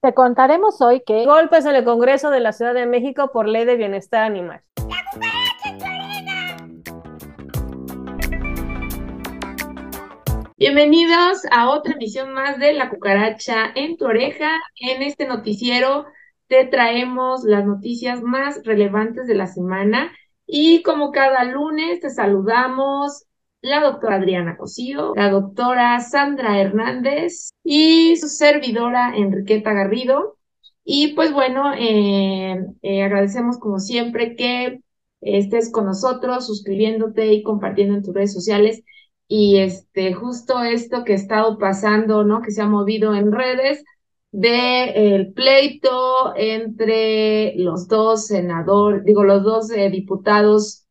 [0.00, 3.64] Te contaremos hoy que golpes en el Congreso de la Ciudad de México por ley
[3.64, 4.62] de bienestar animal.
[10.56, 14.48] Bienvenidos a otra emisión más de La Cucaracha en tu oreja.
[14.76, 16.06] En este noticiero
[16.46, 20.12] te traemos las noticias más relevantes de la semana
[20.46, 23.24] y como cada lunes te saludamos
[23.60, 30.36] la doctora Adriana Cosío, la doctora Sandra Hernández y su servidora Enriqueta Garrido.
[30.84, 34.80] Y pues bueno, eh, eh, agradecemos como siempre que
[35.20, 38.82] estés con nosotros, suscribiéndote y compartiendo en tus redes sociales.
[39.26, 42.40] Y este, justo esto que ha estado pasando, ¿no?
[42.40, 43.84] Que se ha movido en redes
[44.30, 50.87] de el pleito entre los dos senadores, digo, los dos eh, diputados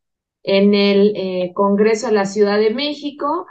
[0.48, 3.46] en el eh, Congreso de la Ciudad de México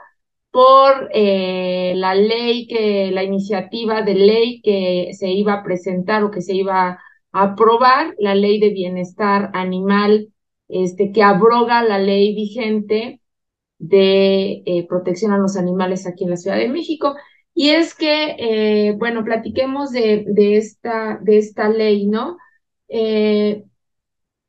[0.51, 6.31] por eh, la ley que, la iniciativa de ley que se iba a presentar o
[6.31, 6.99] que se iba
[7.31, 10.33] a aprobar, la ley de bienestar animal,
[10.69, 13.21] este, que abroga la ley vigente
[13.77, 17.15] de eh, protección a los animales aquí en la Ciudad de México.
[17.53, 22.37] Y es que, bueno, platiquemos de, de, esta, de esta ley, ¿no?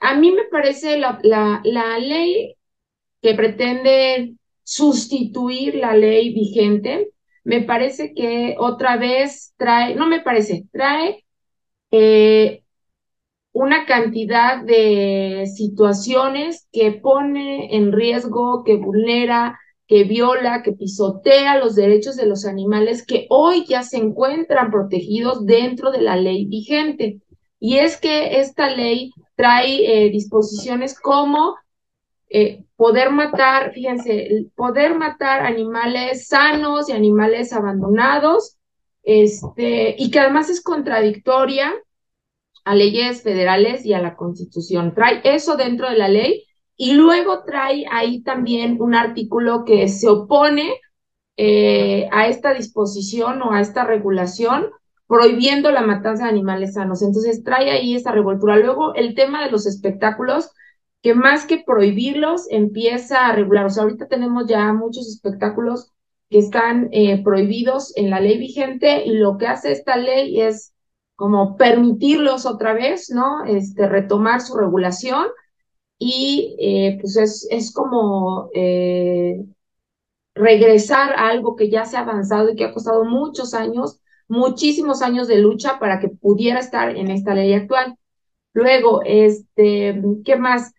[0.00, 2.54] A mí me parece la, la, la ley
[3.22, 7.10] que pretende sustituir la ley vigente,
[7.44, 11.24] me parece que otra vez trae, no me parece, trae
[11.90, 12.62] eh,
[13.52, 21.74] una cantidad de situaciones que pone en riesgo, que vulnera, que viola, que pisotea los
[21.74, 27.20] derechos de los animales que hoy ya se encuentran protegidos dentro de la ley vigente.
[27.58, 31.54] Y es que esta ley trae eh, disposiciones como
[32.28, 38.58] eh, poder matar, fíjense, poder matar animales sanos y animales abandonados,
[39.04, 41.72] este, y que además es contradictoria
[42.64, 44.92] a leyes federales y a la constitución.
[44.92, 46.44] Trae eso dentro de la ley
[46.76, 50.80] y luego trae ahí también un artículo que se opone
[51.36, 54.72] eh, a esta disposición o a esta regulación
[55.08, 57.02] prohibiendo la matanza de animales sanos.
[57.02, 58.56] Entonces trae ahí esa revoltura.
[58.58, 60.50] Luego el tema de los espectáculos,
[61.02, 63.66] que más que prohibirlos, empieza a regular.
[63.66, 65.92] O sea, ahorita tenemos ya muchos espectáculos
[66.30, 70.74] que están eh, prohibidos en la ley vigente y lo que hace esta ley es
[71.16, 73.44] como permitirlos otra vez, ¿no?
[73.44, 75.26] Este, retomar su regulación
[75.98, 77.16] y eh, pues
[77.50, 79.44] es, como eh,
[80.34, 85.02] regresar a algo que ya se ha avanzado y que ha costado muchos años muchísimos
[85.02, 87.96] años de lucha para que pudiera estar en esta ley actual.
[88.52, 90.72] Luego, este, ¿qué más?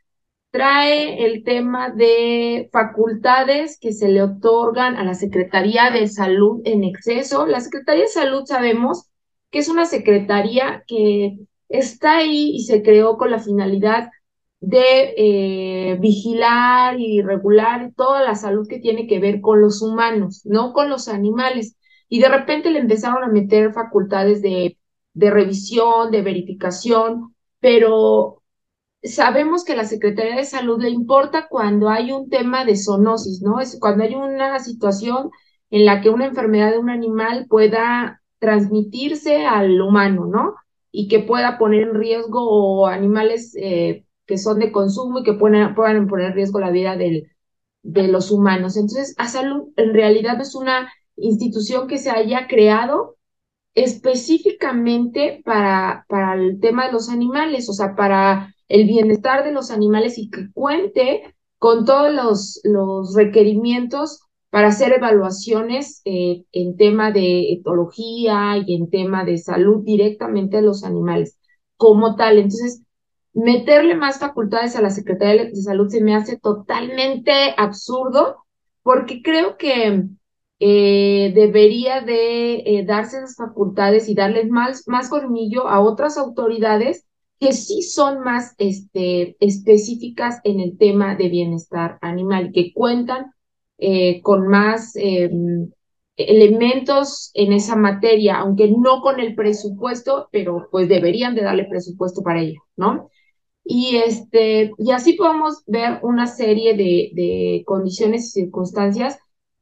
[0.51, 6.83] Trae el tema de facultades que se le otorgan a la Secretaría de Salud en
[6.83, 7.45] exceso.
[7.45, 9.09] La Secretaría de Salud sabemos
[9.51, 11.37] que es una secretaría que
[11.69, 14.09] está ahí y se creó con la finalidad
[14.59, 20.41] de eh, vigilar y regular toda la salud que tiene que ver con los humanos,
[20.45, 21.75] no con los animales
[22.09, 24.78] y de repente le empezaron a meter facultades de,
[25.14, 28.42] de revisión, de verificación, pero
[29.03, 33.59] sabemos que la Secretaría de Salud le importa cuando hay un tema de zoonosis, ¿no?
[33.59, 35.31] Es cuando hay una situación
[35.70, 40.56] en la que una enfermedad de un animal pueda transmitirse al humano, ¿no?
[40.91, 45.76] Y que pueda poner en riesgo animales eh, que son de consumo y que puedan,
[45.76, 47.31] puedan poner en riesgo la vida del,
[47.84, 48.76] de los humanos.
[48.78, 50.91] Entonces, a salud en realidad es una
[51.22, 53.18] institución que se haya creado
[53.75, 59.72] específicamente para, para el tema de los animales, o sea, para el bienestar de los
[59.72, 67.12] animales y que cuente con todos los, los requerimientos para hacer evaluaciones eh, en tema
[67.12, 71.38] de etología y en tema de salud directamente de los animales
[71.78, 72.38] como tal.
[72.38, 72.81] Entonces,
[73.34, 78.44] meterle más facultades a la Secretaría de Salud se me hace totalmente absurdo
[78.81, 80.08] porque creo que
[80.59, 87.06] eh, debería de eh, darse esas facultades y darles más, más a otras autoridades
[87.40, 93.32] que sí son más este, específicas en el tema de bienestar animal, que cuentan
[93.78, 95.72] eh, con más em,
[96.17, 102.22] elementos en esa materia, aunque no con el presupuesto, pero pues deberían de darle presupuesto
[102.22, 103.09] para ello, ¿no?
[103.64, 109.20] Y, este, y así podemos ver una serie de, de condiciones y circunstancias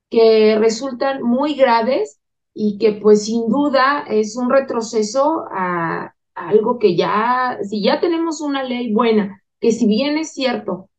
[0.10, 2.20] que resultan muy graves
[2.54, 8.42] y que pues sin duda es un retroceso a, algo que ya, si ya tenemos
[8.42, 10.90] una ley buena, que si bien es cierto,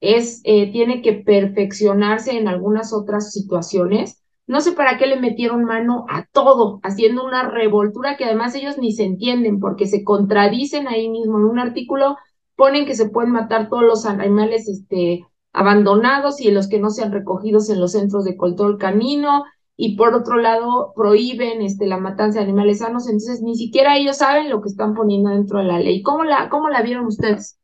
[0.00, 5.64] es, eh, tiene que perfeccionarse en algunas otras situaciones, no sé para qué le metieron
[5.64, 10.86] mano a todo, haciendo una revoltura que además ellos ni se entienden porque se contradicen
[10.86, 12.18] ahí mismo en un artículo,
[12.54, 17.12] ponen que se pueden matar todos los animales este, abandonados y los que no sean
[17.12, 19.44] recogidos en los centros de control canino
[19.76, 24.18] y por otro lado prohíben este, la matanza de animales sanos, entonces ni siquiera ellos
[24.18, 26.02] saben lo que están poniendo dentro de la ley.
[26.02, 27.58] ¿Cómo la, cómo la vieron ustedes?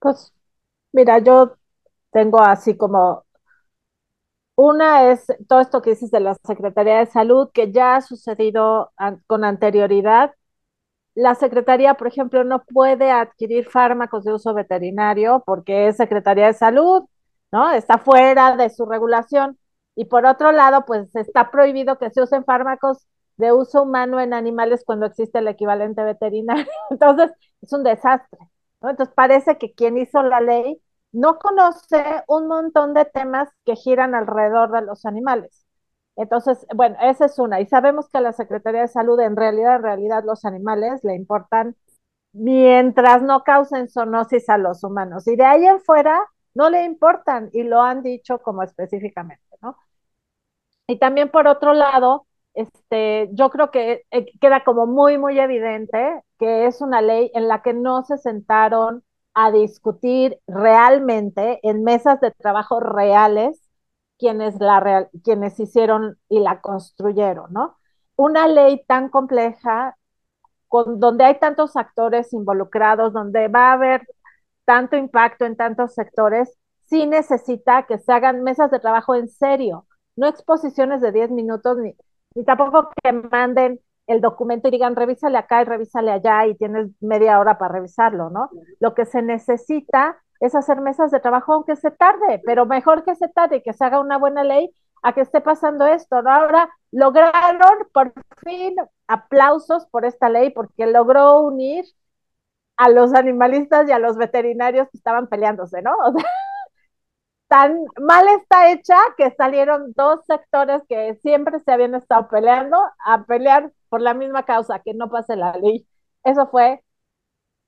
[0.00, 0.32] Pues
[0.92, 1.56] mira, yo
[2.12, 3.24] tengo así como
[4.56, 8.92] una es todo esto que dices de la Secretaría de Salud, que ya ha sucedido
[9.26, 10.34] con anterioridad.
[11.18, 16.52] La Secretaría, por ejemplo, no puede adquirir fármacos de uso veterinario porque es Secretaría de
[16.54, 17.06] Salud,
[17.50, 17.72] ¿no?
[17.72, 19.58] Está fuera de su regulación.
[19.96, 24.32] Y por otro lado, pues está prohibido que se usen fármacos de uso humano en
[24.32, 26.66] animales cuando existe el equivalente veterinario.
[26.90, 27.32] Entonces,
[27.62, 28.38] es un desastre.
[28.80, 28.90] ¿no?
[28.90, 30.80] Entonces, parece que quien hizo la ley
[31.10, 35.67] no conoce un montón de temas que giran alrededor de los animales.
[36.18, 37.60] Entonces, bueno, esa es una.
[37.60, 41.14] Y sabemos que a la Secretaría de Salud, en realidad, en realidad, los animales le
[41.14, 41.76] importan
[42.32, 45.28] mientras no causen zoonosis a los humanos.
[45.28, 46.20] Y de ahí en fuera,
[46.54, 49.76] no le importan y lo han dicho como específicamente, ¿no?
[50.86, 56.22] Y también por otro lado, este, yo creo que eh, queda como muy, muy evidente
[56.38, 59.04] que es una ley en la que no se sentaron
[59.34, 63.67] a discutir realmente en mesas de trabajo reales
[64.18, 67.76] quienes, la quienes hicieron y la construyeron, ¿no?
[68.16, 69.96] Una ley tan compleja,
[70.68, 74.06] con, donde hay tantos actores involucrados, donde va a haber
[74.64, 79.86] tanto impacto en tantos sectores, sí necesita que se hagan mesas de trabajo en serio,
[80.16, 81.94] no exposiciones de 10 minutos, ni,
[82.34, 86.88] ni tampoco que manden el documento y digan, revísale acá y revísale allá y tienes
[87.00, 88.50] media hora para revisarlo, ¿no?
[88.80, 93.14] Lo que se necesita es hacer mesas de trabajo aunque se tarde, pero mejor que
[93.14, 94.70] se tarde que se haga una buena ley
[95.02, 96.30] a que esté pasando esto, ¿no?
[96.30, 98.12] Ahora lograron por
[98.44, 98.76] fin
[99.06, 101.84] aplausos por esta ley porque logró unir
[102.76, 105.92] a los animalistas y a los veterinarios que estaban peleándose, ¿no?
[107.48, 113.24] Tan mal está hecha que salieron dos sectores que siempre se habían estado peleando a
[113.24, 115.86] pelear por la misma causa, que no pase la ley.
[116.24, 116.82] Eso fue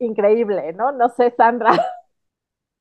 [0.00, 0.92] increíble, ¿no?
[0.92, 1.72] No sé, Sandra.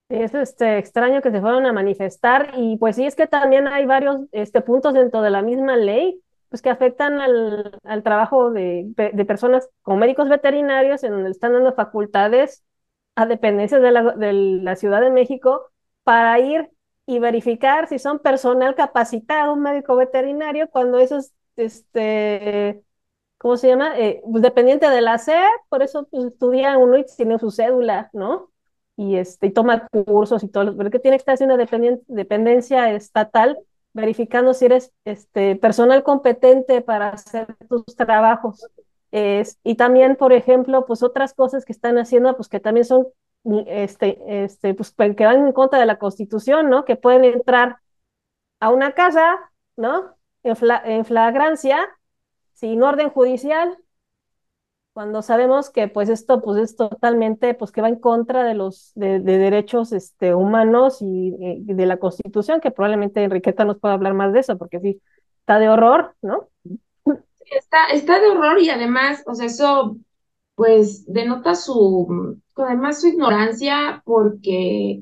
[0.09, 3.85] Es este, extraño que se fueron a manifestar y pues sí es que también hay
[3.85, 6.19] varios este, puntos dentro de la misma ley
[6.49, 11.53] pues que afectan al, al trabajo de, de, personas como médicos veterinarios en donde están
[11.53, 12.63] dando facultades
[13.15, 15.69] a dependencias de la, de la Ciudad de México
[16.03, 16.71] para ir
[17.05, 22.83] y verificar si son personal capacitado, un médico veterinario, cuando esos, este,
[23.37, 23.99] ¿cómo se llama?
[23.99, 28.09] Eh, pues dependiente de la SED, por eso pues, estudia uno y tiene su cédula,
[28.13, 28.49] ¿no?
[28.99, 33.57] Y, este, y toma cursos y todo, pero que tiene que estar haciendo dependencia estatal
[33.93, 38.67] verificando si eres este, personal competente para hacer tus trabajos.
[39.11, 43.07] y también, por ejemplo, pues otras cosas que están haciendo, pues que también son
[43.67, 46.83] este, este, pues, que van en contra de la Constitución, ¿no?
[46.83, 47.77] Que pueden entrar
[48.59, 49.37] a una casa,
[49.77, 50.13] ¿no?
[50.43, 51.79] En, en flagrancia,
[52.51, 53.77] sin orden judicial,
[54.99, 58.91] cuando sabemos que pues esto pues es totalmente pues que va en contra de los
[58.95, 64.33] de, derechos este, humanos y, de la Constitución, que probablemente Enriqueta nos pueda hablar más
[64.33, 65.01] de eso, porque sí,
[65.39, 66.49] está de horror, ¿no?
[67.45, 69.95] Está, está de horror y además, o sea, eso
[70.55, 75.01] pues denota su, además su ignorancia porque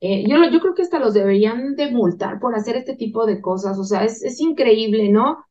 [0.00, 3.40] eh, yo, yo creo que hasta los deberían de multar por hacer este tipo de
[3.40, 5.45] cosas, o sea, es, es increíble, ¿no?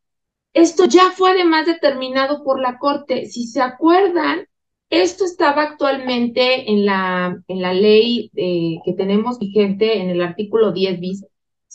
[0.56, 3.28] Esto ya fue además determinado por la Corte.
[3.28, 4.48] Si se acuerdan,
[4.90, 10.72] esto estaba actualmente en la, en la ley eh, que tenemos vigente en el artículo
[10.72, 11.26] 10 bis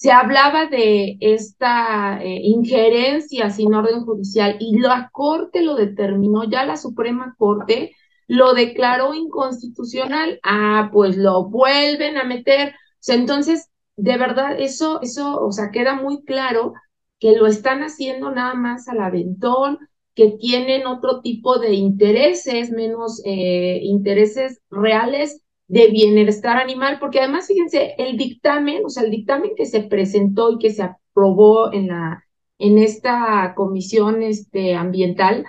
[0.00, 6.64] se hablaba de esta eh, injerencia sin orden judicial y la Corte lo determinó, ya
[6.64, 7.94] la Suprema Corte
[8.26, 12.70] lo declaró inconstitucional, ah, pues lo vuelven a meter.
[12.70, 16.72] O sea, entonces, de verdad, eso, eso, o sea, queda muy claro
[17.20, 19.78] que lo están haciendo nada más al aventón,
[20.14, 27.46] que tienen otro tipo de intereses, menos eh, intereses reales de bienestar animal, porque además,
[27.46, 31.88] fíjense, el dictamen, o sea, el dictamen que se presentó y que se aprobó en
[31.88, 32.24] la
[32.60, 35.46] en esta comisión este, ambiental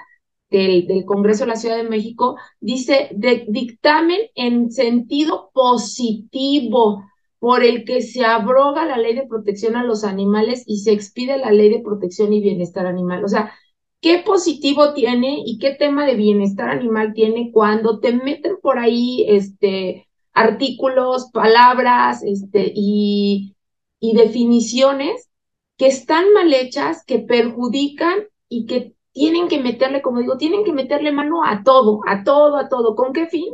[0.49, 7.03] del, del Congreso de la Ciudad de México, dice de dictamen en sentido positivo
[7.41, 11.39] por el que se abroga la ley de protección a los animales y se expide
[11.39, 13.25] la ley de protección y bienestar animal.
[13.25, 13.51] O sea,
[13.99, 19.25] ¿qué positivo tiene y qué tema de bienestar animal tiene cuando te meten por ahí,
[19.27, 23.55] este, artículos, palabras este, y,
[23.99, 25.27] y definiciones
[25.77, 28.19] que están mal hechas, que perjudican
[28.49, 32.57] y que tienen que meterle, como digo, tienen que meterle mano a todo, a todo,
[32.57, 32.95] a todo.
[32.95, 33.51] ¿Con qué fin?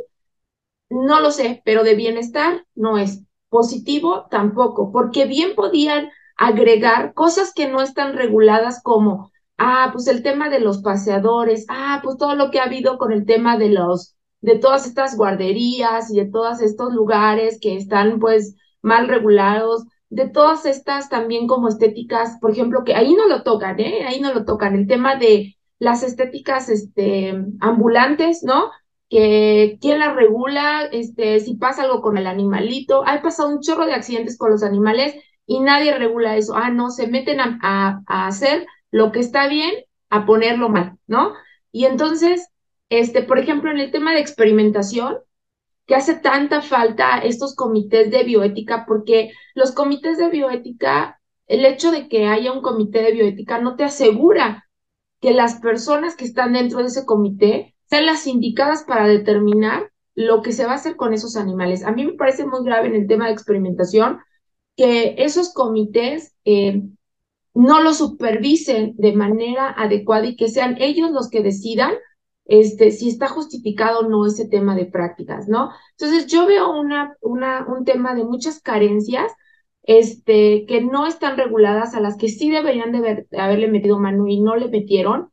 [0.90, 3.22] No lo sé, pero de bienestar no es.
[3.48, 10.22] Positivo tampoco, porque bien podían agregar cosas que no están reguladas como, ah, pues el
[10.22, 13.70] tema de los paseadores, ah, pues todo lo que ha habido con el tema de
[13.70, 19.84] los, de todas estas guarderías y de todos estos lugares que están pues mal regulados,
[20.10, 24.04] de todas estas también como estéticas, por ejemplo, que ahí no lo tocan, ¿eh?
[24.06, 28.70] Ahí no lo tocan, el tema de las estéticas este, ambulantes, ¿no?
[29.08, 33.86] Que quién las regula, este, si pasa algo con el animalito, ha pasado un chorro
[33.86, 35.14] de accidentes con los animales
[35.46, 36.54] y nadie regula eso.
[36.56, 39.72] Ah, no, se meten a, a, hacer lo que está bien,
[40.10, 41.32] a ponerlo mal, ¿no?
[41.72, 42.48] Y entonces,
[42.90, 45.18] este, por ejemplo, en el tema de experimentación,
[45.88, 51.90] que hace tanta falta estos comités de bioética, porque los comités de bioética, el hecho
[51.90, 54.68] de que haya un comité de bioética no te asegura
[55.20, 60.42] que las personas que están dentro de ese comité sean las indicadas para determinar lo
[60.42, 61.84] que se va a hacer con esos animales.
[61.84, 64.18] A mí me parece muy grave en el tema de experimentación
[64.76, 66.82] que esos comités eh,
[67.54, 71.94] no lo supervisen de manera adecuada y que sean ellos los que decidan
[72.44, 75.70] este, si está justificado o no ese tema de prácticas, ¿no?
[75.98, 79.30] Entonces yo veo una, una, un tema de muchas carencias
[79.82, 84.40] este, que no están reguladas, a las que sí deberían de, haberle metido mano y
[84.40, 85.30] no le metieron.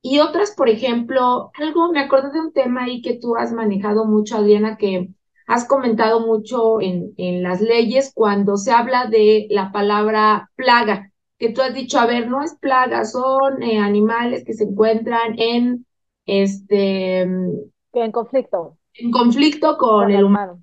[0.00, 4.04] Y otras, por ejemplo, algo, me acuerdo de un tema ahí que tú has manejado
[4.04, 5.08] mucho, Adriana, que
[5.46, 11.50] has comentado mucho en, en las leyes cuando se habla de la palabra plaga, que
[11.50, 15.86] tú has dicho, a ver, no es plaga, son eh, animales que se encuentran en
[16.26, 18.76] este, en conflicto.
[18.94, 20.62] En conflicto con, el humano.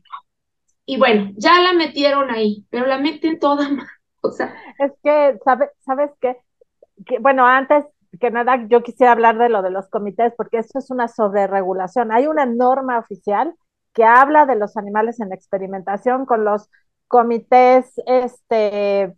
[0.85, 3.67] Y bueno, ya la metieron ahí, pero la meten toda
[4.21, 6.37] O sea, es que, ¿sabes sabes qué?
[7.05, 7.85] Que, bueno, antes
[8.19, 12.11] que nada, yo quisiera hablar de lo de los comités, porque eso es una sobreregulación.
[12.11, 13.55] Hay una norma oficial
[13.93, 16.69] que habla de los animales en experimentación con los
[17.07, 19.15] comités este,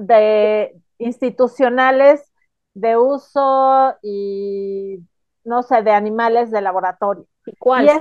[0.00, 2.32] de institucionales
[2.74, 4.98] de uso y
[5.44, 7.26] no sé, de animales de laboratorio.
[7.46, 7.88] ¿Y cuál?
[7.88, 8.00] es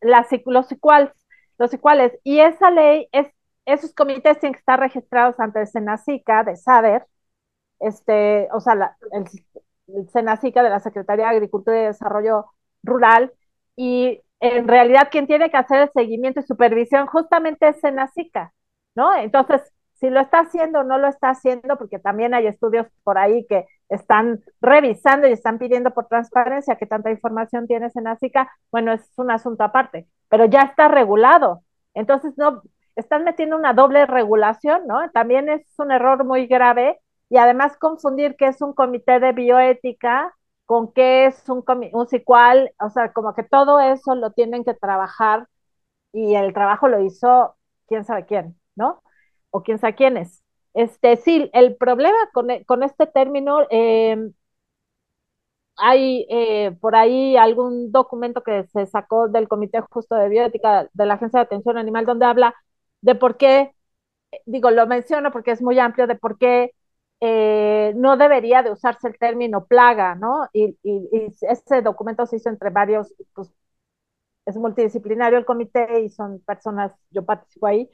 [0.00, 1.12] la, los iguales,
[1.58, 2.18] los iguales.
[2.24, 3.28] Y esa ley es,
[3.64, 7.06] esos comités tienen que estar registrados ante el Senacica de SADER,
[7.80, 9.24] este, o sea, el,
[9.88, 12.46] el Senacica de la Secretaría de Agricultura y Desarrollo
[12.82, 13.32] Rural,
[13.76, 18.52] y en realidad quien tiene que hacer el seguimiento y supervisión justamente es Senacica,
[18.94, 19.14] ¿no?
[19.14, 19.62] Entonces,
[19.94, 23.46] si lo está haciendo o no lo está haciendo, porque también hay estudios por ahí
[23.48, 28.92] que están revisando y están pidiendo por transparencia que tanta información tienes en ASICA, bueno,
[28.92, 31.62] es un asunto aparte, pero ya está regulado.
[31.94, 32.62] Entonces, no,
[32.96, 35.10] están metiendo una doble regulación, ¿no?
[35.10, 40.34] También es un error muy grave y además confundir qué es un comité de bioética
[40.66, 44.74] con qué es un, un CICUAL, o sea, como que todo eso lo tienen que
[44.74, 45.48] trabajar
[46.12, 47.56] y el trabajo lo hizo
[47.86, 49.02] quién sabe quién, ¿no?
[49.50, 50.42] O quién sabe quiénes.
[50.74, 54.32] Este, sí, el problema con, e, este término, em,
[55.76, 61.06] hay eh, por ahí algún documento que se sacó del Comité Justo de Bioética de
[61.06, 62.54] la Agencia de Atención Animal donde habla
[63.00, 63.74] de por qué,
[64.46, 66.72] digo, lo menciono porque es muy amplio, de por qué
[67.20, 70.48] eh, no debería de usarse el término plaga, ¿no?
[70.52, 70.76] Y,
[71.42, 73.52] ese documento se hizo entre varios, pues
[74.46, 77.90] es multidisciplinario el comité y son personas, yo participo ahí,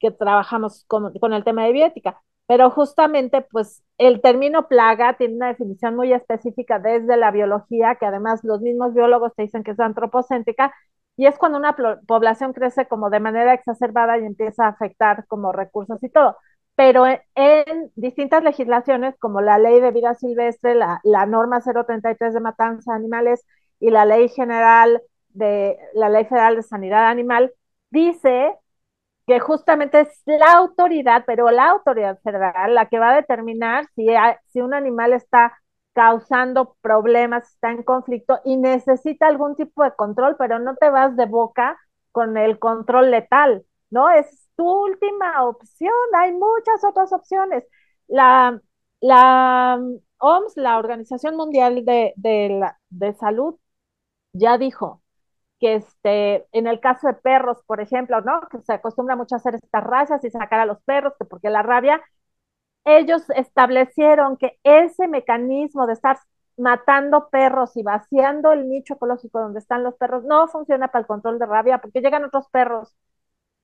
[0.00, 2.20] que trabajamos con, el tema de bioética.
[2.46, 8.06] Pero justamente, pues el término plaga tiene una definición muy específica desde la biología, que
[8.06, 10.74] además los mismos biólogos te dicen que es antropocéntrica,
[11.16, 11.76] y es cuando una
[12.06, 16.36] población crece como de manera exacerbada y empieza a afectar como recursos y todo.
[16.76, 22.34] Pero en, en distintas legislaciones, como la ley de vida silvestre, la, la norma 033
[22.34, 23.44] de matanza de animales
[23.80, 27.52] y la ley general de la ley federal de sanidad animal,
[27.90, 28.56] dice
[29.26, 34.06] que justamente es la autoridad, pero la autoridad federal, la que va a determinar si,
[34.52, 35.56] si un animal está
[35.94, 41.16] causando problemas, está en conflicto y necesita algún tipo de control, pero no te vas
[41.16, 41.78] de boca
[42.12, 43.64] con el control letal,
[43.94, 44.10] ¿no?
[44.10, 47.64] Es tu última opción, hay muchas otras opciones.
[48.08, 48.60] La,
[49.00, 49.80] la
[50.18, 53.56] OMS, la Organización Mundial de, de, la, de Salud,
[54.32, 55.02] ya dijo,
[55.60, 58.40] que este, en el caso de perros, por ejemplo, ¿no?
[58.50, 61.50] Que se acostumbra mucho a hacer estas razas y sacar a los perros, que porque
[61.50, 62.02] la rabia,
[62.84, 66.18] ellos establecieron que ese mecanismo de estar
[66.56, 71.06] matando perros y vaciando el nicho ecológico donde están los perros no funciona para el
[71.06, 72.94] control de rabia porque llegan otros perros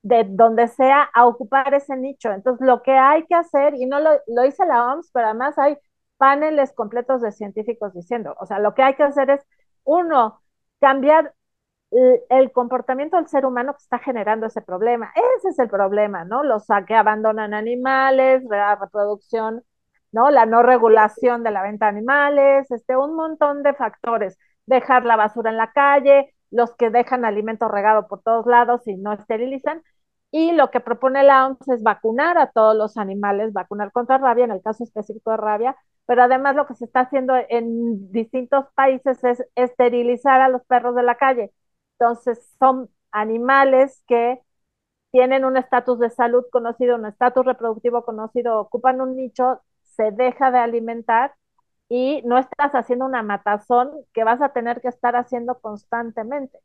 [0.02, 2.30] de donde sea a ocupar ese nicho.
[2.32, 5.58] Entonces, lo que hay que hacer, y no lo, lo dice la OMS, pero además
[5.58, 5.76] hay
[6.16, 9.40] paneles completos de científicos diciendo, o sea, lo que hay que hacer es,
[9.84, 10.40] uno,
[10.80, 11.34] cambiar
[12.28, 15.12] el comportamiento del ser humano que está generando ese problema.
[15.36, 16.42] Ese es el problema, ¿no?
[16.44, 19.64] Los que abandonan animales, la reproducción,
[20.12, 20.30] ¿no?
[20.30, 24.38] La no regulación de la venta de animales, este, un montón de factores.
[24.66, 28.96] Dejar la basura en la calle, los que dejan alimento regado por todos lados y
[28.96, 29.82] no esterilizan.
[30.32, 34.44] Y lo que propone la OMS es vacunar a todos los animales, vacunar contra rabia,
[34.44, 38.66] en el caso específico de rabia, pero además lo que se está haciendo en distintos
[38.74, 41.52] países es esterilizar a los perros de la calle
[41.98, 44.40] entonces, son animales que
[45.12, 50.50] tienen un estatus de salud conocido, un estatus reproductivo conocido, ocupan un nicho, se deja
[50.50, 51.34] de alimentar
[51.88, 56.58] y no estás haciendo una matazón que vas a tener que estar haciendo constantemente,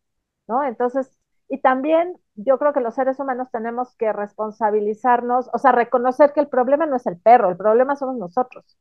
[0.48, 0.64] ¿no?
[0.64, 1.12] Entonces,
[1.48, 6.42] y también yo creo que los seres humanos tenemos que responsabilizarnos, o sea, reconocer que
[6.42, 8.78] el problema no es el perro, el problema somos nosotros.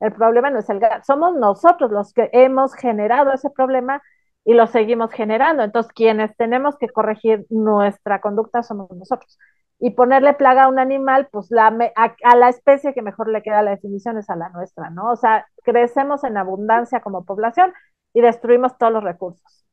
[0.00, 4.02] El problema no es el gato, somos nosotros los que hemos generado ese problema
[4.44, 5.62] y lo seguimos generando.
[5.62, 9.38] Entonces, quienes tenemos que corregir nuestra conducta somos nosotros.
[9.78, 11.66] Y ponerle plaga a un animal, pues la,
[11.96, 15.10] a, a, la especie que mejor le queda la definición es a la nuestra, ¿no?
[15.10, 17.72] O sea, crecemos en abundancia como población
[18.12, 19.63] y destruimos todos los recursos.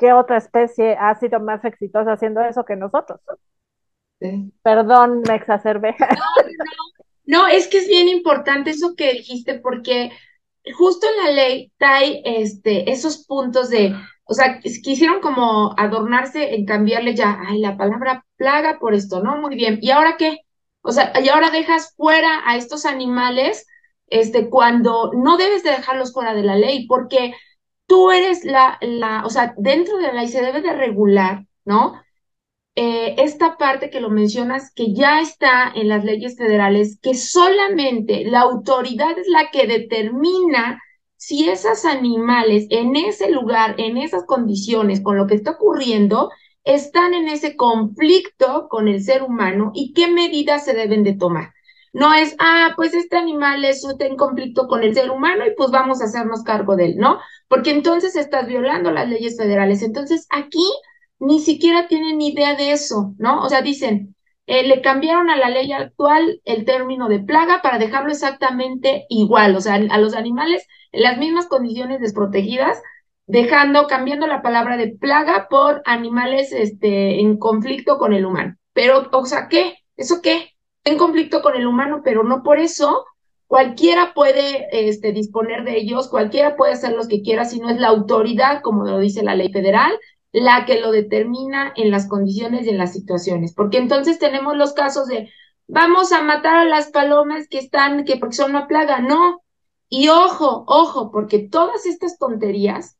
[0.00, 3.20] ¿Qué otra especie ha sido más exitosa haciendo eso que nosotros?
[4.18, 4.50] Sí.
[4.62, 5.94] Perdón, me exacerbé.
[5.98, 10.10] No, no, no, es que es bien importante eso que dijiste porque
[10.74, 16.64] justo en la ley trae este, esos puntos de, o sea, quisieron como adornarse en
[16.64, 19.36] cambiarle ya, ay, la palabra plaga por esto, ¿no?
[19.36, 19.80] Muy bien.
[19.82, 20.38] ¿Y ahora qué?
[20.80, 23.66] O sea, y ahora dejas fuera a estos animales,
[24.06, 27.34] este, cuando no debes de dejarlos fuera de la ley, porque
[27.90, 32.00] tú eres la, la, o sea, dentro de la ley se debe de regular, ¿no?
[32.76, 38.24] Eh, esta parte que lo mencionas, que ya está en las leyes federales, que solamente
[38.24, 40.80] la autoridad es la que determina
[41.16, 46.30] si esos animales en ese lugar, en esas condiciones, con lo que está ocurriendo,
[46.62, 51.54] están en ese conflicto con el ser humano y qué medidas se deben de tomar.
[51.92, 55.70] No es, ah, pues este animal está en conflicto con el ser humano y pues
[55.70, 57.18] vamos a hacernos cargo de él, ¿no?
[57.48, 59.82] Porque entonces estás violando las leyes federales.
[59.82, 60.66] Entonces aquí
[61.18, 63.42] ni siquiera tienen idea de eso, ¿no?
[63.42, 64.14] O sea, dicen,
[64.46, 69.54] eh, le cambiaron a la ley actual el término de plaga para dejarlo exactamente igual,
[69.54, 72.82] o sea, a los animales en las mismas condiciones desprotegidas,
[73.26, 78.56] dejando, cambiando la palabra de plaga por animales este, en conflicto con el humano.
[78.72, 79.76] Pero, o sea, ¿qué?
[79.96, 80.50] ¿Eso qué?
[80.84, 83.04] En conflicto con el humano, pero no por eso
[83.46, 87.78] cualquiera puede este, disponer de ellos, cualquiera puede hacer los que quiera, si no es
[87.78, 89.92] la autoridad, como lo dice la ley federal,
[90.32, 94.72] la que lo determina en las condiciones y en las situaciones, porque entonces tenemos los
[94.72, 95.30] casos de
[95.66, 99.42] vamos a matar a las palomas que están, que porque son una plaga, no.
[99.88, 102.98] Y ojo, ojo, porque todas estas tonterías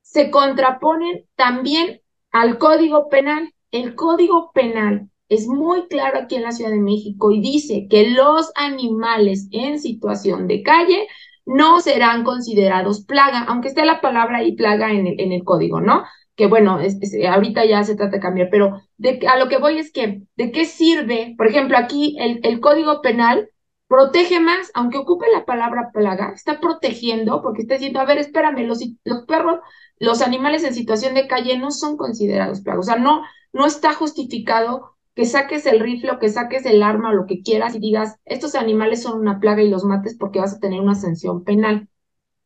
[0.00, 3.52] se contraponen también al Código Penal.
[3.70, 8.10] El Código Penal es muy claro aquí en la Ciudad de México y dice que
[8.10, 11.06] los animales en situación de calle
[11.46, 15.80] no serán considerados plaga, aunque esté la palabra ahí plaga en el, en el código,
[15.80, 16.04] ¿no?
[16.36, 19.78] que bueno, es, ahorita ya se trata de cambiar, pero de, a lo que voy
[19.78, 21.34] es que, ¿de qué sirve?
[21.36, 23.50] Por ejemplo, aquí el, el Código Penal
[23.86, 28.66] protege más, aunque ocupe la palabra plaga, está protegiendo porque está diciendo, a ver, espérame,
[28.66, 29.60] los, los perros,
[29.98, 33.92] los animales en situación de calle no son considerados plagas, o sea, no, no está
[33.92, 37.80] justificado que saques el rifle o que saques el arma o lo que quieras y
[37.80, 41.44] digas, estos animales son una plaga y los mates porque vas a tener una sanción
[41.44, 41.88] penal.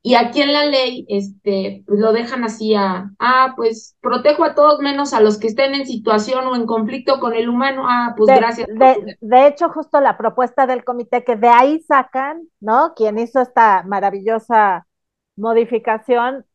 [0.02, 4.55] Y aquí en la ley, este, pues lo dejan así a, ah, pues protejo a
[4.55, 7.83] todos menos a los que estén en situación o en conflicto con el humano.
[7.88, 8.68] Ah, pues gracias.
[8.68, 12.94] De, de, hecho, justo la propuesta del comité que de ahí sacan, ¿no?
[12.94, 14.87] Quien hizo esta maravillosa
[15.35, 16.46] modificación,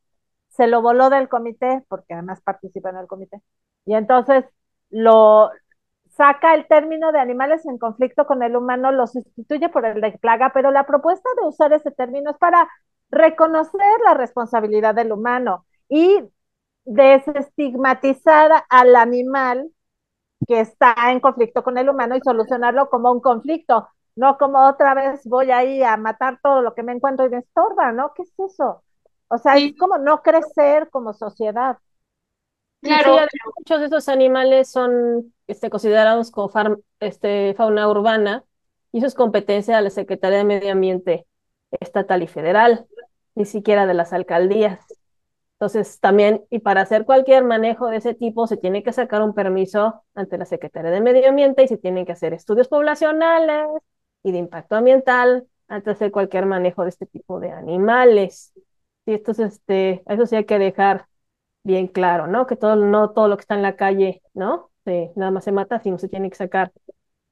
[0.48, 3.42] se lo voló del comité, porque además participa en el comité.
[3.86, 4.46] Y entonces
[4.90, 5.50] lo
[6.22, 10.12] saca el término de animales en conflicto con el humano, lo sustituye por el de
[10.20, 12.70] plaga, pero la propuesta de usar ese término es para
[13.10, 16.20] reconocer la responsabilidad del humano y
[16.86, 19.72] desestigmatizar al animal
[20.48, 24.94] que está en conflicto con el humano y solucionarlo como un conflicto, no como otra
[24.94, 28.14] vez voy ahí a matar todo lo que me encuentro y me estorba, ¿no?
[28.16, 28.84] ¿Qué es eso?
[29.30, 31.78] O sea, es como no crecer como sociedad.
[32.82, 33.18] Claro,
[33.58, 36.52] muchos de esos animales son este, considerados como
[37.00, 38.44] este, fauna urbana
[38.92, 41.26] y eso es competencia de la Secretaría de Medio Ambiente
[41.80, 42.86] estatal y federal,
[43.36, 44.80] ni siquiera de las alcaldías.
[45.54, 49.36] Entonces, también, y para hacer cualquier manejo de ese tipo, se tiene que sacar un
[49.36, 53.68] permiso ante la Secretaría de Medio Ambiente y se tienen que hacer estudios poblacionales
[54.24, 58.54] y de impacto ambiental antes de hacer cualquier manejo de este tipo de animales.
[59.06, 61.08] Y esto este, eso sí hay que dejar
[61.64, 62.48] bien claro, ¿no?
[62.48, 64.70] Que todo, no todo lo que está en la calle, ¿no?
[65.16, 66.72] nada más se mata, sino se tiene que sacar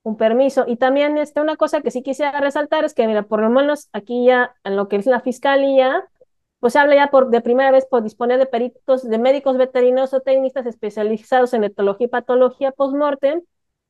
[0.03, 0.65] un permiso.
[0.67, 3.89] Y también este, una cosa que sí quisiera resaltar es que, mira, por lo menos
[3.91, 6.07] aquí ya en lo que es la fiscalía,
[6.59, 10.13] pues se habla ya por, de primera vez por disponer de peritos, de médicos veterinarios
[10.13, 13.41] o técnicos especializados en etología y patología post-mortem,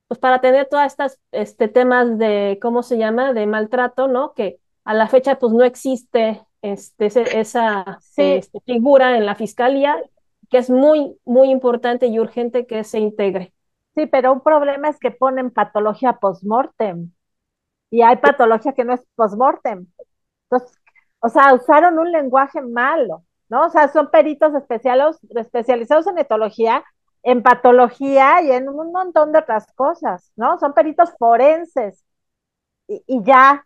[0.07, 4.33] pues para tener todas estas este, temas de, ¿cómo se llama?, de maltrato, ¿no?
[4.33, 7.07] Que a la fecha pues no existe este,
[7.39, 10.01] esa este, figura en la fiscalía,
[10.49, 13.53] que es muy, muy importante y urgente que se integre.
[13.95, 17.11] Sí, pero un problema es que ponen patología post-mortem
[17.89, 19.87] y hay patología que no es post-mortem.
[20.49, 20.77] Entonces,
[21.19, 23.65] o sea, usaron un lenguaje malo, ¿no?
[23.65, 26.83] O sea, son peritos especializados en etología,
[27.23, 30.57] en patología y en un montón de otras cosas, ¿no?
[30.59, 32.05] Son peritos forenses
[32.87, 33.65] y, ya.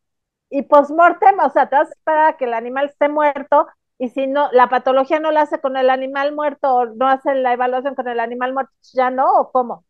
[0.50, 3.68] Y postmortem, o sea, te vas a esperar a que el animal esté muerto
[4.04, 7.36] y si no, la patología no la hace con el animal muerto o no hace
[7.36, 9.86] la evaluación con el animal muerto, ya no, ¿o cómo?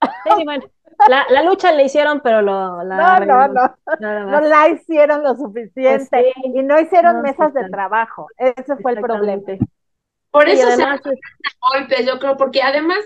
[0.00, 0.64] Sí, bueno.
[1.08, 5.34] La, la, lucha le hicieron, pero lo, la no, no, no, no la hicieron lo
[5.34, 8.28] suficiente pues y no hicieron mesas de trabajo.
[8.36, 9.42] Ese fue el problema.
[10.30, 11.10] Por eso además, se
[11.60, 12.98] golpes, yo creo, porque además,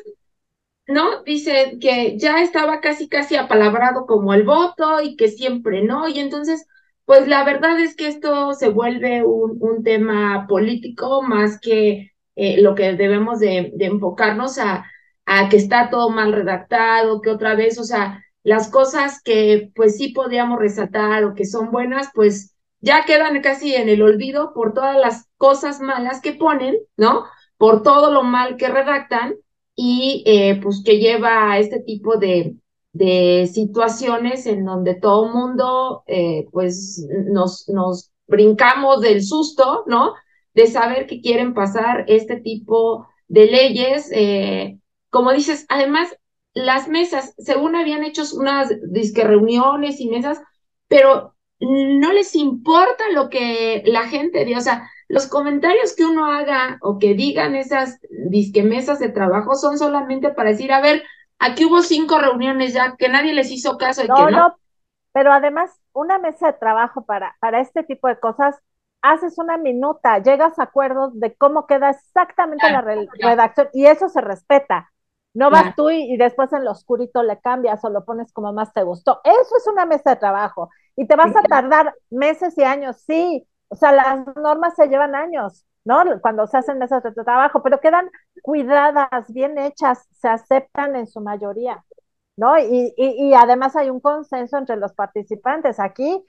[0.86, 1.22] ¿no?
[1.22, 6.18] Dice que ya estaba casi, casi apalabrado como el voto y que siempre no, y
[6.18, 6.66] entonces,
[7.04, 12.60] pues la verdad es que esto se vuelve un, un tema político más que eh,
[12.62, 14.86] lo que debemos de, enfocarnos a
[15.26, 19.96] a que está todo mal redactado, que otra vez, o sea, las cosas que pues
[19.96, 24.74] sí podríamos resaltar o que son buenas, pues ya quedan casi en el olvido por
[24.74, 27.24] todas las cosas malas que ponen, ¿no?
[27.56, 29.34] Por todo lo mal que redactan
[29.76, 32.56] y eh, pues que lleva a este tipo de,
[32.92, 40.14] de situaciones en donde todo mundo eh, pues nos, nos brincamos del susto, ¿no?
[40.54, 44.10] De saber que quieren pasar este tipo de leyes.
[44.12, 44.78] Eh,
[45.10, 46.14] como dices, además,
[46.54, 50.40] las mesas, según habían hecho unas disque reuniones y mesas,
[50.88, 56.26] pero no les importa lo que la gente diga, o sea, los comentarios que uno
[56.26, 61.02] haga o que digan esas disque mesas de trabajo son solamente para decir, a ver,
[61.42, 64.30] aquí hubo cinco reuniones ya que nadie les hizo caso y no, que no.
[64.30, 64.56] no,
[65.12, 68.56] pero además una mesa de trabajo para, para este tipo de cosas,
[69.02, 74.20] haces una minuta, llegas a acuerdos de cómo queda exactamente la redacción y eso se
[74.20, 74.90] respeta.
[75.34, 78.72] No vas tú y, después en lo oscurito le cambias o lo pones como más
[78.74, 79.20] te gustó.
[79.24, 80.68] Eso es una mesa de trabajo.
[80.94, 83.46] Y te vas a tardar meses y años, sí.
[83.68, 86.02] O sea, las normas se llevan años, ¿no?
[86.20, 88.10] Cuando se hacen mesas de trabajo, pero quedan
[88.42, 91.84] cuidadas, bien hechas, se aceptan en su mayoría,
[92.36, 92.58] ¿no?
[92.58, 95.80] Y, y, y además hay un consenso entre los participantes.
[95.80, 96.24] Aquí,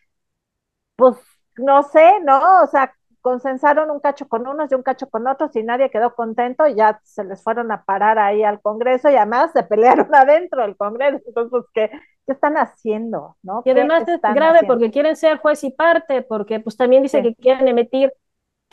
[0.96, 1.16] pues,
[1.58, 2.64] no sé, ¿no?
[2.64, 6.14] O sea, consensaron un cacho con unos y un cacho con otros y nadie quedó
[6.16, 10.14] contento y ya se les fueron a parar ahí al Congreso y además se pelearon
[10.16, 11.20] adentro del Congreso.
[11.28, 11.90] Entonces, ¿qué,
[12.26, 13.38] qué están haciendo?
[13.44, 13.62] ¿no?
[13.66, 17.36] Y además es grave porque quieren ser juez y parte, porque pues también dice que
[17.36, 18.12] quieren emitir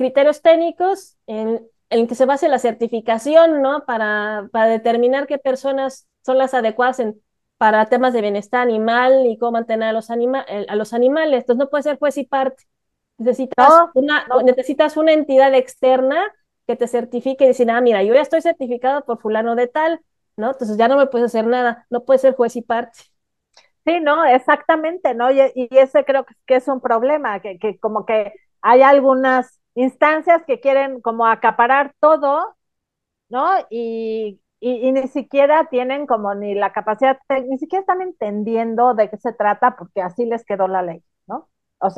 [0.01, 3.85] criterios técnicos en, en que se base la certificación, ¿no?
[3.85, 7.21] Para, para determinar qué personas son las adecuadas en,
[7.59, 11.41] para temas de bienestar animal y cómo mantener a los, anima a los animales.
[11.43, 12.65] Entonces no puede ser juez y parte.
[13.19, 16.23] Necesitas, una, necesitas una entidad externa
[16.67, 20.01] que te certifique y decir, ah, mira, yo ya estoy certificado por fulano de tal,
[20.35, 20.53] ¿no?
[20.53, 23.01] Entonces ya no me puedes hacer nada, no puedes ser juez y parte.
[23.85, 25.31] Sí, no, exactamente, ¿no?
[25.31, 28.33] Y, y ese creo que es un problema, que, que como que
[28.63, 32.57] hay algunas instancias que quieren como acaparar todo,
[33.29, 33.49] ¿no?
[33.71, 39.11] Y, y, y, ni siquiera tienen como ni la capacidad, ni siquiera están entendiendo de
[39.11, 41.49] qué se trata porque así les quedó la ley, ¿no?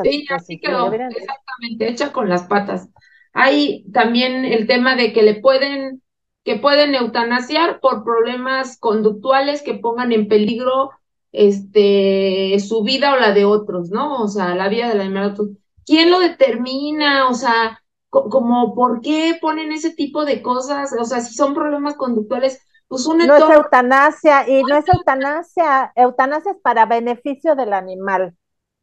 [0.02, 2.88] sí, así quedó, exactamente, hecha con las patas.
[3.32, 6.02] Hay también el tema de que le pueden,
[6.44, 10.90] que pueden eutanasiar por problemas conductuales que pongan en peligro
[11.32, 14.22] este, su vida o la de otros, ¿no?
[14.22, 15.34] O sea, la vida de la animal.
[15.84, 17.28] ¿Quién lo determina?
[17.28, 20.94] O sea, como, ¿por qué ponen ese tipo de cosas?
[20.98, 25.92] O sea, si son problemas conductuales, pues un No es eutanasia, y no es eutanasia,
[25.96, 28.34] eutanasia es para beneficio del animal.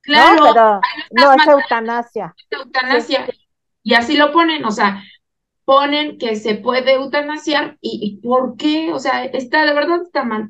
[0.02, 0.82] Claro, no, pero
[1.12, 2.34] no es eutanasia.
[2.50, 3.28] Eutanasia.
[3.84, 5.04] Y así lo ponen, o sea,
[5.64, 8.92] ponen que se puede eutanasiar y, ¿por qué?
[8.94, 10.50] O sea, está de verdad está mal,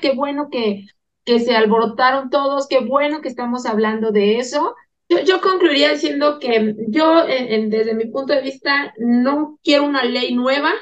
[0.00, 0.86] qué bueno que,
[1.24, 4.74] que se alborotaron todos, qué bueno que estamos hablando de eso
[5.10, 10.72] Yo, concluiría diciendo que yo, desde mi punto de vista, no quiero una ley nueva.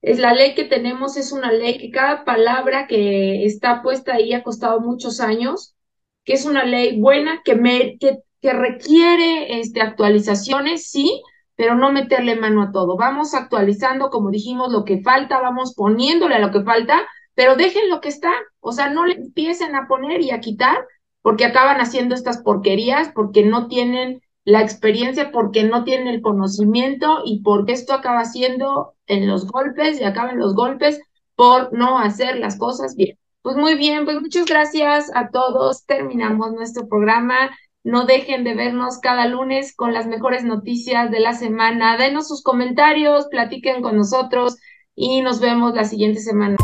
[0.00, 4.32] Es la ley que tenemos, es una ley que cada palabra que está puesta ahí
[4.32, 5.74] ha costado muchos años,
[6.24, 11.22] que es una ley buena, que, me, que requiere este, actualizaciones, sí,
[11.54, 12.96] pero no meterle mano a todo.
[12.96, 17.90] Vamos actualizando, como dijimos, lo que falta, vamos poniéndole a lo que falta, pero dejen
[17.90, 18.32] lo que está.
[18.60, 20.78] O sea, no le empiecen a poner y a quitar
[21.26, 27.22] porque acaban haciendo estas porquerías, porque no tienen la experiencia, porque no tienen el conocimiento
[27.24, 31.02] y porque esto acaba siendo en los golpes y acaban los golpes
[31.34, 33.18] por no hacer las cosas bien.
[33.42, 35.84] Pues muy bien, pues muchas gracias a todos.
[35.84, 37.50] Terminamos nuestro programa.
[37.82, 41.96] No dejen de vernos cada lunes con las mejores noticias de la semana.
[41.96, 44.58] Denos sus comentarios, platiquen con nosotros
[44.94, 46.56] y nos vemos la siguiente semana.